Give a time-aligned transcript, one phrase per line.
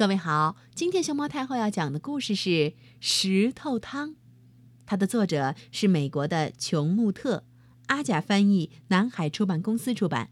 [0.00, 2.48] 各位好，今天熊猫太后要讲的故事是
[3.00, 4.12] 《石头汤》，
[4.86, 7.44] 它的作者是美国的琼穆特，
[7.88, 10.30] 阿甲翻译，南海出版公司出版。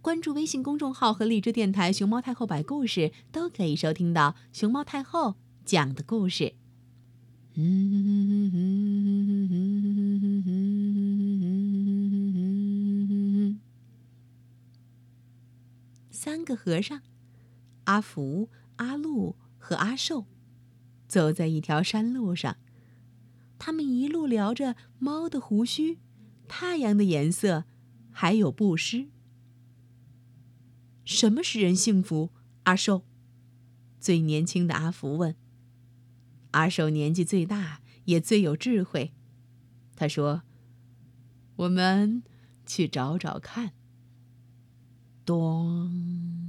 [0.00, 6.54] 关注微信公众号和荔枝电台“熊猫太后”摆故事，都可以收听到熊猫太后讲的故事。
[16.10, 17.02] 三个和尚，
[17.84, 18.48] 阿福。
[18.82, 20.26] 阿禄和阿寿
[21.06, 22.56] 走在一条山路上，
[23.58, 25.98] 他们一路聊着猫的胡须、
[26.48, 27.64] 太阳的颜色，
[28.10, 29.08] 还有布施。
[31.04, 32.30] 什么使人幸福？
[32.64, 33.04] 阿寿，
[34.00, 35.36] 最年轻的阿福问。
[36.52, 39.12] 阿寿年纪最大，也最有智慧。
[39.94, 40.42] 他说
[41.56, 42.22] ：“我们
[42.66, 43.72] 去找找看。”
[45.24, 46.41] 咚。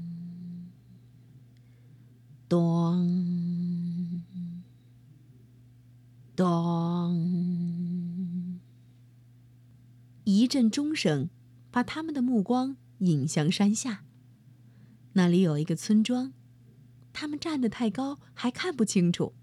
[10.53, 11.31] 阵钟声
[11.71, 14.05] 把他们的目光引向山下。
[15.13, 16.31] 那里有一个村庄，
[17.11, 19.33] 他们站得太高，还看不清楚。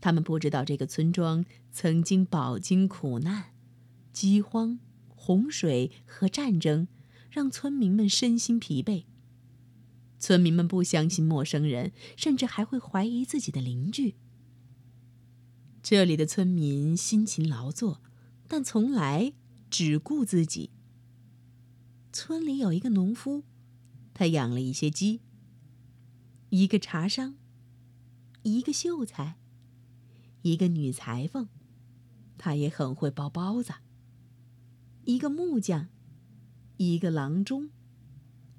[0.00, 3.54] 他们不知道这个村庄曾经饱经苦难、
[4.12, 6.86] 饥荒、洪水和战争，
[7.28, 9.06] 让村民们身心疲惫。
[10.20, 14.14] 村民们不相信陌生人，甚至还会怀疑自己的邻居。
[15.82, 18.00] 这里的村民辛勤劳作，
[18.46, 19.32] 但从来
[19.74, 20.70] 只顾自己。
[22.12, 23.42] 村里有一个农夫，
[24.14, 25.18] 他养了一些鸡；
[26.50, 27.34] 一个茶商，
[28.44, 29.34] 一个秀才，
[30.42, 31.48] 一个女裁缝，
[32.38, 33.72] 她也很会包包子；
[35.02, 35.88] 一个木匠，
[36.76, 37.70] 一个郎中。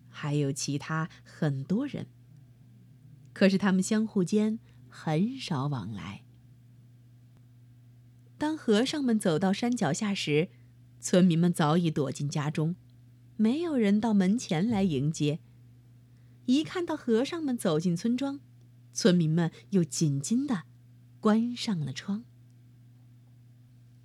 [0.10, 2.08] 还有其他很多人，
[3.32, 6.26] 可是他们相互间很少往来。
[8.38, 10.50] 当和尚们走到山脚下时，
[11.06, 12.76] 村民们早已躲进家中，
[13.38, 15.40] 没有人到门前来迎接。
[16.48, 18.40] 一看到和尚们走进村庄，
[18.92, 20.64] 村民们又紧紧的
[21.20, 22.26] 关上了窗。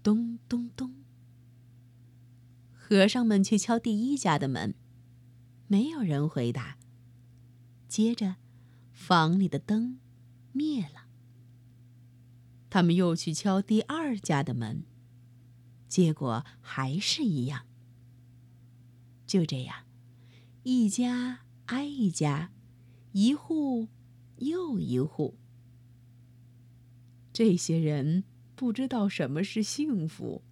[0.03, 0.97] 咚咚咚，
[2.71, 4.75] 和尚们去敲第一家的门。
[5.69, 6.77] 没有人回答。
[7.89, 8.37] 接着，
[8.93, 9.99] 房里的灯
[10.53, 11.07] 灭了。
[12.69, 14.85] 他们又去敲第二家的门，
[15.91, 17.67] 结果还是一样。
[19.27, 19.85] 就这样，
[20.63, 22.53] 一家挨一家，
[23.13, 23.89] 一户
[24.37, 25.37] 又一户。
[27.33, 28.25] 这些人
[28.55, 30.43] 不知道什么是幸福。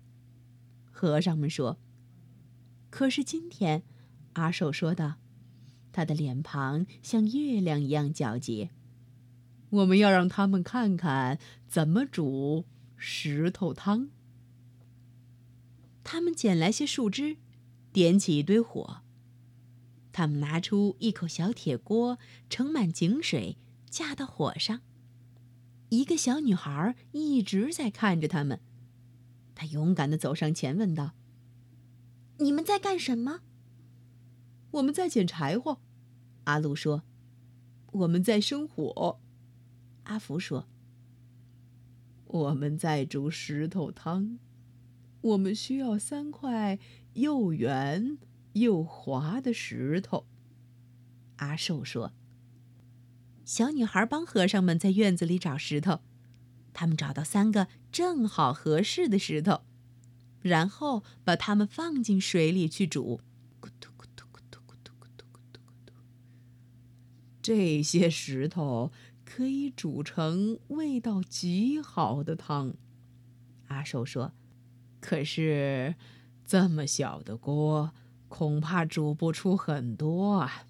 [0.91, 1.79] 和尚们说
[2.91, 3.85] ：“可是今天。”
[4.35, 5.15] 阿寿说道
[5.93, 8.71] ：“他的脸庞像月亮一样皎洁。
[9.71, 11.39] 我们要让他们看看
[11.69, 12.65] 怎么煮
[12.97, 14.11] 石头汤。”
[16.11, 17.37] 他们捡来些树枝，
[17.93, 19.03] 点起一堆火。
[20.11, 23.59] 他们拿出一口小铁锅，盛满井水，
[23.91, 24.81] 架到火上。
[25.91, 28.63] 一个小女孩一直在看着他们。
[29.55, 31.13] 她勇敢地走上前，问道
[32.41, 33.41] ：“你们在干什么？”
[34.73, 35.79] 我们在捡柴火，
[36.45, 37.03] 阿禄说
[37.93, 39.21] ：“我们在生火。”
[40.05, 40.71] 阿福说
[42.25, 44.39] ：“我们在煮石头汤。
[45.21, 46.79] 我们需要三块
[47.15, 48.19] 又圆
[48.53, 50.27] 又滑的石头。”
[51.37, 52.13] 阿寿说
[53.45, 56.01] ：“小女孩帮和尚们在院子里找石头，
[56.73, 59.63] 他们找到三个正好合适的石头，
[60.41, 63.21] 然后把它们放进水里去煮。”
[63.61, 65.93] 咕嘟咕嘟咕嘟咕嘟咕嘟咕嘟咕嘟
[67.41, 68.93] 这些石头
[69.25, 72.75] 可以煮成味道极好的汤，
[73.69, 74.33] 阿寿说。
[75.01, 75.95] 可是，
[76.45, 77.93] 这么小的锅，
[78.29, 80.65] 恐怕煮不出很多啊。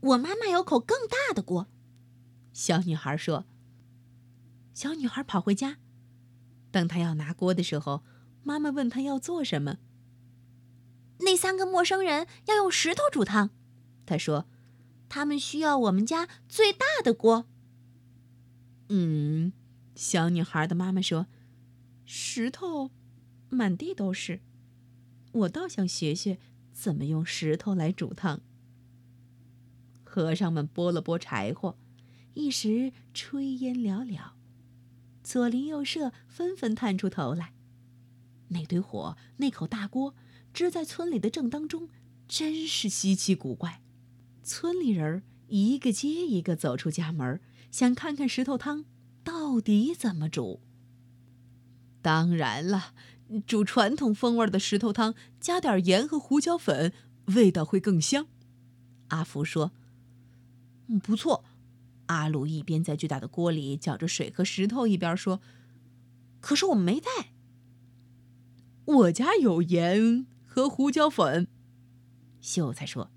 [0.00, 1.66] 我妈妈有口更大的锅，
[2.52, 3.44] 小女孩说。
[4.74, 5.78] 小女孩跑回家，
[6.70, 8.04] 等她要拿锅的时候，
[8.42, 9.78] 妈妈问她要做什么。
[11.20, 13.50] 那三个陌生人要用石头煮汤，
[14.06, 14.46] 她说。
[15.10, 17.46] 他们需要我们家最大的锅。
[18.90, 19.54] 嗯，
[19.94, 21.28] 小女孩的妈妈说
[22.10, 22.90] ：“石头
[23.50, 24.40] 满地都是，
[25.32, 26.38] 我倒想学学
[26.72, 28.40] 怎么用石头来煮汤。”
[30.02, 31.76] 和尚们拨了拨柴火，
[32.32, 34.32] 一时炊烟袅袅，
[35.22, 37.52] 左邻右舍纷纷探出头来。
[38.48, 40.14] 那堆火，那口大锅，
[40.54, 41.90] 支在村里的正当中，
[42.26, 43.82] 真是稀奇古怪。
[44.42, 47.38] 村里人一个接一个走出家门，
[47.70, 48.86] 想看看石头汤
[49.22, 50.62] 到底怎么煮。
[52.00, 52.94] 当然了，
[53.46, 56.92] 煮传统风味的石头汤，加点盐和胡椒粉，
[57.26, 58.26] 味道会更香。
[59.08, 59.72] 阿福说
[60.88, 61.44] ：“嗯，不错。”
[62.06, 65.40] 阿鲁一边在巨大的锅里搅着水和石头，一边说
[66.40, 67.34] ：“可是我们没带。
[68.84, 71.48] 我家有盐和胡椒粉。”
[72.40, 73.10] 秀才说，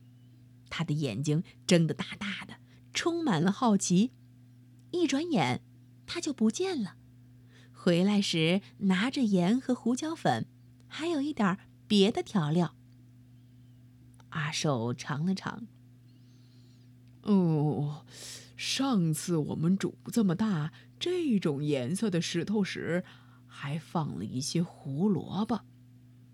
[0.69, 2.55] 他的眼睛睁得大大的，
[2.93, 4.11] 充满了好奇。
[4.91, 5.61] 一转眼，
[6.05, 6.97] 他就不见了。
[7.83, 10.45] 回来时拿着盐和胡椒粉，
[10.87, 11.57] 还有一点
[11.87, 12.75] 别的调料。
[14.29, 15.65] 阿寿尝了尝。
[17.23, 18.05] 哦。
[18.55, 23.03] 上次我们煮这么大这种颜色的石头时，
[23.47, 25.61] 还放了一些胡萝卜，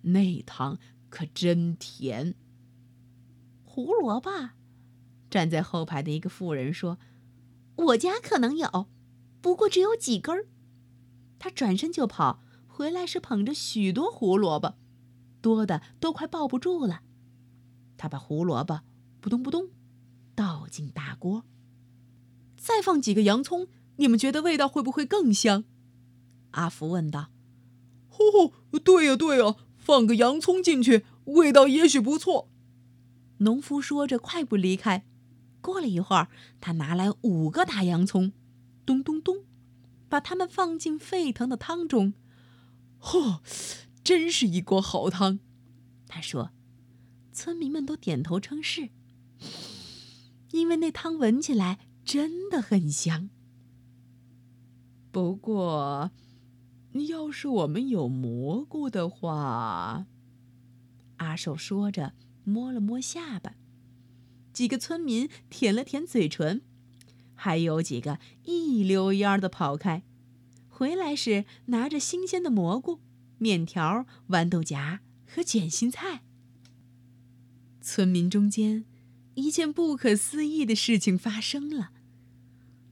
[0.02, 0.78] 那汤
[1.10, 2.36] 可真甜。
[3.64, 4.50] 胡萝卜，
[5.30, 7.00] 站在后排的一个妇人说
[7.78, 8.90] ：“我家可能有，
[9.40, 10.48] 不过只有几根儿。”
[11.40, 14.76] 他转身就跑，回来时捧着许多胡萝卜，
[15.42, 17.02] 多的都快抱不住了。
[17.98, 18.82] 他把胡萝卜
[19.20, 19.70] 扑通扑通
[20.36, 21.44] 倒进大锅。
[22.56, 23.68] 再放几个洋葱，
[23.98, 25.64] 你们觉得味道会不会更香？
[26.52, 27.30] 阿福问道。
[28.10, 28.52] 哦，
[28.84, 32.50] 对呀，对呀，放个洋葱进去，味道也许不错。
[33.40, 35.06] 农夫说着，快步离开。
[35.62, 36.30] 过了一会儿，
[36.60, 38.32] 他拿来五个大洋葱，
[38.86, 39.44] 咚咚咚，
[40.10, 42.14] 把它们放进沸腾的汤中。
[43.00, 43.40] 嚯，
[44.04, 45.40] 真是一锅好汤！
[46.08, 46.52] 他说。
[47.32, 48.90] 村民们都点头称是，
[50.52, 51.80] 因为那汤闻起来。
[52.08, 53.30] 真的很香。
[55.12, 56.12] 不过，
[57.10, 60.08] 要是我们有蘑菇的话，
[61.18, 62.14] 阿寿说着，
[62.46, 63.56] 摸了摸下巴。
[64.54, 66.62] 几个村民舔了舔嘴唇，
[67.38, 70.04] 还有几个一溜烟儿的跑开。
[70.68, 73.00] 回来时拿着新鲜的蘑菇、
[73.38, 76.24] 面条、豌豆荚和卷心菜。
[77.80, 78.84] 村民中间，
[79.36, 81.92] 一件不可思议的事情发生了。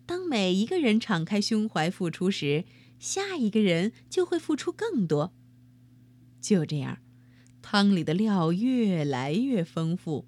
[0.06, 2.64] 当每一个人敞开胸怀付出时，
[2.98, 5.34] 下一个人就会付出更多。
[6.40, 7.00] 就这样，
[7.62, 10.26] 汤里的料越来越丰富，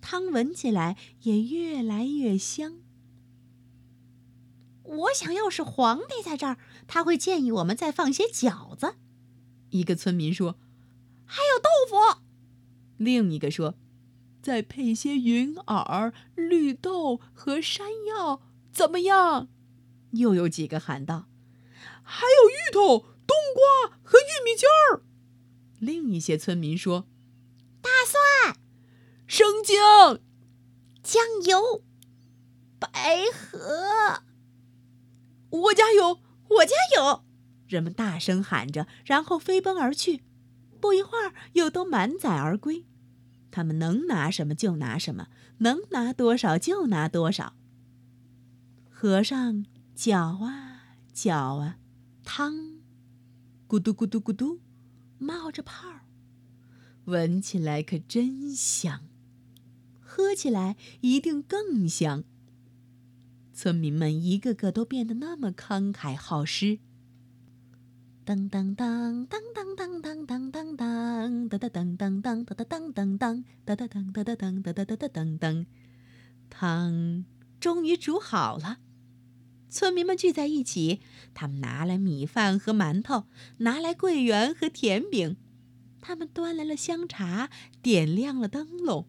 [0.00, 2.78] 汤闻起来也越来越香。
[4.90, 6.58] 我想要是皇帝在这儿，
[6.88, 8.96] 他会建议我们再放些饺子。
[9.70, 10.56] 一个村民说
[11.24, 12.20] ：“还有豆腐。”
[12.98, 13.76] 另一个说
[14.42, 18.42] ：“再配些云耳、绿豆和山药。”
[18.72, 19.48] 怎么样？
[20.12, 21.28] 又有几个喊道
[22.02, 25.02] ：“还有芋头、冬瓜和玉米尖儿。”
[25.78, 27.06] 另一些村民说
[27.80, 28.56] ：“大蒜、
[29.26, 30.20] 生姜、
[31.02, 31.84] 酱油、
[32.78, 32.90] 百
[33.32, 34.22] 合。”
[35.50, 37.24] 我家有，我家有！
[37.66, 40.22] 人们大声喊着，然后飞奔而去。
[40.80, 42.86] 不一会儿，又都满载而归。
[43.50, 47.54] 他们能拿什么就拿什么，能拿多少就拿多少。
[48.88, 51.78] 和尚搅啊搅啊，
[52.24, 52.80] 汤
[53.68, 54.60] 咕嘟咕嘟咕嘟
[55.18, 56.06] 冒着泡儿，
[57.04, 59.08] 闻起来可真香，
[60.00, 62.24] 喝起来一定更香。
[63.60, 66.78] 村民们一个个都变得那么慷慨好施。
[68.24, 74.10] 当当当当当当当当当当，哒哒当当当哒哒当当当哒哒当
[74.62, 75.66] 哒哒当当当，
[76.48, 77.26] 汤
[77.60, 78.78] 终于煮好了。
[79.68, 81.00] 村民们聚在一起，
[81.34, 83.24] 他们拿来米饭和馒头，
[83.58, 85.36] 拿来桂圆和甜饼，
[86.00, 87.50] 他们端来了香茶，
[87.82, 89.06] 点亮了灯笼。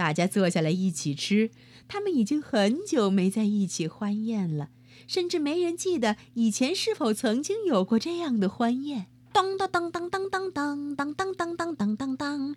[0.00, 1.50] 大家坐下来一起吃，
[1.86, 4.70] 他们已经很久没在一起欢宴了，
[5.06, 9.08] 甚至没人记得以前是否曾经有过这样的欢宴。
[9.30, 12.56] 当当当当当当当当当当当当当当。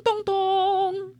[0.00, 1.17] 咚咚！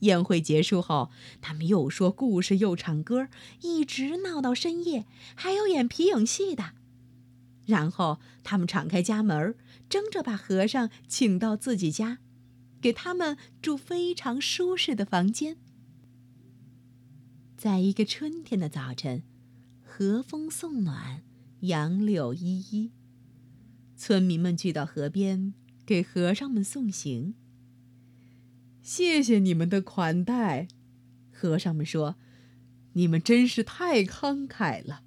[0.00, 3.28] 宴会结束后，他们又说故事又唱歌，
[3.62, 6.72] 一直闹到深夜，还有演皮影戏的。
[7.66, 9.54] 然后他们敞开家门，
[9.88, 12.18] 争着把和尚请到自己家，
[12.80, 15.56] 给他们住非常舒适的房间。
[17.56, 19.22] 在一个春天的早晨，
[19.82, 21.22] 和风送暖，
[21.60, 22.92] 杨柳依依，
[23.96, 25.54] 村民们聚到河边。
[25.86, 27.34] 给和尚们送行。
[28.88, 30.66] 谢谢你们的款待，
[31.30, 32.16] 和尚们说
[32.94, 35.02] ：“你们真是太慷慨了。”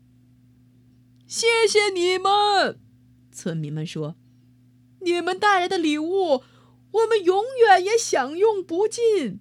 [1.25, 2.79] 谢谢你们，
[3.31, 4.17] 村民们说
[5.01, 6.43] ：“你们带来的礼物，
[6.91, 9.39] 我们永远也享用不尽。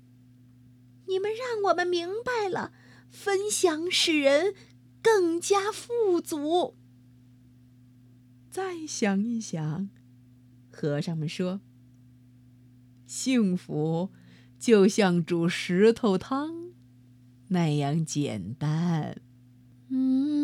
[1.06, 2.72] 你们让我们明白了，
[3.10, 4.54] 分享使人
[5.02, 6.78] 更加富足。”
[8.50, 9.90] 再想一想，
[10.72, 11.60] 和尚们说
[13.06, 14.08] ：“幸福
[14.60, 16.70] 就像煮石头汤
[17.48, 19.16] 那样简单。”
[19.90, 20.40] 嗯。